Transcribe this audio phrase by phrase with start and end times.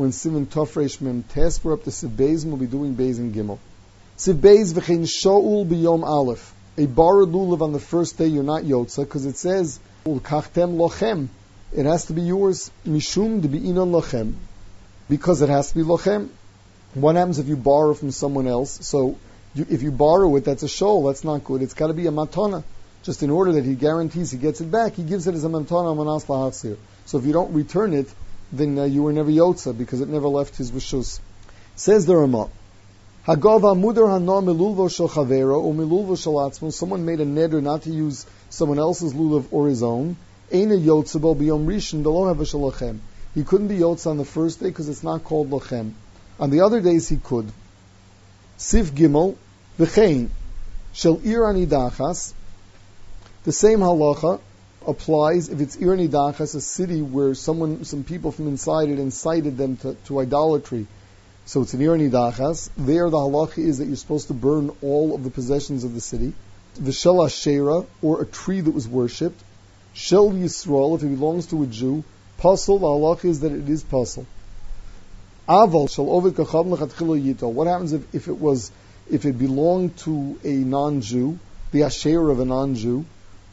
[0.00, 3.58] when Siman Tofresh Mem Tes, we're up to Siv we'll be doing Beis and Gimel.
[4.16, 6.54] Siv Beis v'chein Shaul b'yom Aleph.
[6.78, 11.28] A bar lulav on the first day, you're not Yotza, because it says, Ulkachtem lochem.
[11.76, 12.70] It has to be yours.
[12.86, 14.36] Mishum de inon lochem.
[15.10, 16.30] Because it has to be lochem.
[16.94, 18.86] What happens if you borrow from someone else?
[18.86, 19.18] So,
[19.54, 21.04] you, if you borrow it, that's a shoal.
[21.08, 21.60] That's not good.
[21.60, 22.64] It's got to be a matana.
[23.02, 25.48] Just in order that he guarantees he gets it back, he gives it as a
[25.48, 26.66] matana manas.
[27.04, 28.08] So if you don't return it,
[28.52, 31.20] then uh, you were never yotza because it never left his rishus.
[31.76, 32.48] Says the Ramah.
[33.26, 37.90] Hagava mudar hana milulvo shel chavera or milulvo shel Someone made a neder not to
[37.90, 40.16] use someone else's lulav or his own.
[40.50, 42.94] Eina yotzabo biyom rishon delo a
[43.34, 45.92] He couldn't be yotza on the first day because it's not called lochem.
[46.40, 47.52] On the other days he could.
[48.56, 49.36] Sif gimel
[49.78, 50.30] v'chein
[50.92, 52.32] shel ir anidachas.
[53.44, 54.40] The same halacha
[54.86, 59.56] applies if it's Ir Nidachas, a city where someone, some people from inside it incited
[59.56, 60.86] them to, to idolatry.
[61.46, 62.70] So it's an Ir Nidachas.
[62.76, 66.00] There the halacha is that you're supposed to burn all of the possessions of the
[66.00, 66.32] city.
[66.78, 69.42] Vishel Ashera, or a tree that was worshipped.
[69.92, 72.04] Shel Yisrael, if it belongs to a Jew.
[72.38, 74.26] Puzzle, the halacha is that it is puzzle.
[75.48, 77.52] Aval shall ovid yito.
[77.52, 78.70] What happens if, if it was
[79.10, 81.38] if it belonged to a non-Jew,
[81.72, 83.04] the asher of a non-Jew?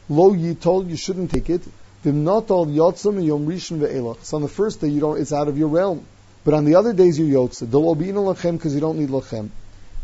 [0.08, 1.62] Lo yitol, you shouldn't take it.
[2.04, 4.22] Vimnatol yotzim yom rishon ve'elach.
[4.24, 6.06] So on the first day, you don't, it's out of your realm.
[6.44, 7.70] But on the other days, you yotze.
[7.70, 9.50] Delo b'ina lachem, because you don't need lachem.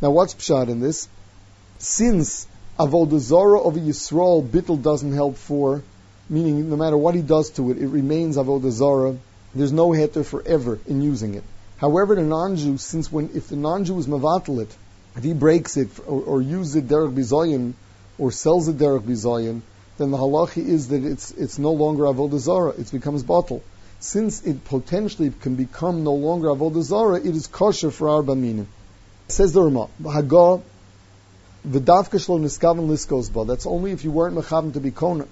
[0.02, 1.08] Now what's pshat in this?
[1.78, 2.46] Since
[2.78, 5.82] avodah zara of a Yisrael, bittel doesn't help for,
[6.28, 9.16] meaning no matter what he does to it, it remains avodah zara.
[9.54, 11.44] There's no heter forever in using it.
[11.76, 14.76] However, the non-Jew, since when, if the non-Jew is mavatal it,
[15.16, 17.74] if he breaks it or, or uses it derech bizoyin,
[18.18, 19.62] or sells it derech bizoyin,
[19.96, 23.62] then the halachi is that it's it's no longer avodah zara; it becomes bottle.
[24.00, 28.66] Since it potentially can become no longer avodah zara, it is kosher for our baminim.
[29.28, 30.60] Says the Rama, Haga,
[31.66, 33.44] v'davka shlo niskaven liskos ba.
[33.44, 35.26] That's only if you weren't mechaven to be kona.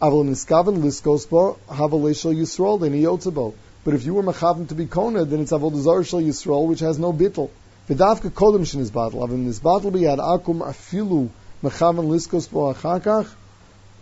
[0.00, 3.54] Aval niskaven liskos ba, havalei shel yisrael, then yotzabo.
[3.82, 6.80] But if you were mechaven to be kona, then it's avodah zara shel yisrael, which
[6.80, 7.50] has no bittel.
[7.88, 9.26] V'davka kodem shen is battle.
[9.26, 11.30] Avim nis battle biyad akum afilu
[11.62, 13.28] mechaven liskos ba achakach,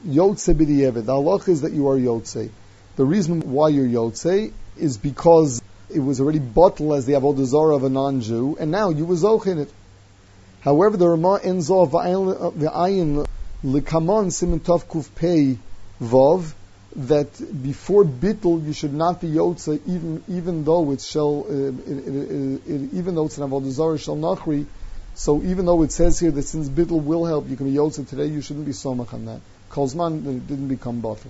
[0.06, 1.05] Yotze b'di'evet.
[1.05, 2.50] The halach is that you are Yotze.
[2.97, 7.84] The reason why you're Yotze is because it was already bottled as the Avodah of
[7.84, 9.71] a non-Jew, and now you were Zoch in it.
[10.60, 13.27] However, the Ramah ends off the ayin
[13.65, 15.59] likamon siman tov kuf pei
[16.00, 16.53] vov
[16.97, 21.78] that before bittul you should not be yotze even even though it's shall uh, it,
[21.87, 24.66] it, it, even though it's an avodah shall nachri.
[25.15, 28.09] So even though it says here that since bittul will help, you can be yotze
[28.09, 29.41] today, you shouldn't be somach on that.
[29.71, 31.29] Kolzman didn't become bottle.